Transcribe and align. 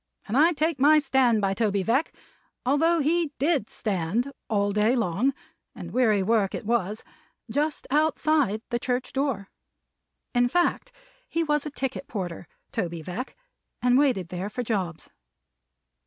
And 0.27 0.35
I 0.35 0.51
take 0.53 0.79
my 0.79 0.97
stand 0.97 1.41
by 1.41 1.53
Toby 1.53 1.83
Veck, 1.83 2.11
although 2.65 3.01
he 3.01 3.33
did 3.37 3.69
stand 3.69 4.31
all 4.49 4.71
day 4.71 4.95
long 4.95 5.31
(and 5.75 5.91
weary 5.91 6.23
work 6.23 6.55
it 6.55 6.65
was) 6.65 7.03
just 7.51 7.85
outside 7.91 8.63
the 8.71 8.79
church 8.79 9.13
door. 9.13 9.51
In 10.33 10.49
fact 10.49 10.91
he 11.29 11.43
was 11.43 11.67
a 11.67 11.69
ticket 11.69 12.07
porter, 12.07 12.47
Toby 12.71 13.03
Veck, 13.03 13.37
and 13.79 13.95
waited 13.95 14.29
there 14.29 14.49
for 14.49 14.63
jobs. 14.63 15.11